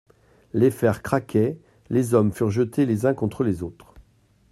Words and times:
Les 0.53 0.71
fers 0.71 1.03
craquaient, 1.03 1.59
les 1.91 2.15
hommes 2.15 2.31
furent 2.33 2.49
jetés 2.49 2.87
les 2.87 3.05
uns 3.05 3.13
contre 3.13 3.43
les 3.43 3.61
autres. 3.61 3.93